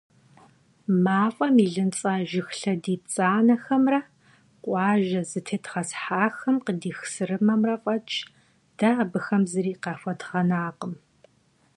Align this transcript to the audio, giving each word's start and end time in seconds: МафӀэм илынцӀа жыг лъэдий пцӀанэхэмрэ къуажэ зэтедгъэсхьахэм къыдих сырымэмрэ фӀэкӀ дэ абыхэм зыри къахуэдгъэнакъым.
МафӀэм 1.03 1.55
илынцӀа 1.65 2.13
жыг 2.29 2.49
лъэдий 2.59 2.97
пцӀанэхэмрэ 3.03 3.99
къуажэ 4.63 5.21
зэтедгъэсхьахэм 5.29 6.57
къыдих 6.65 6.99
сырымэмрэ 7.13 7.75
фӀэкӀ 7.83 8.17
дэ 8.77 8.89
абыхэм 9.03 9.43
зыри 9.51 9.73
къахуэдгъэнакъым. 9.83 10.93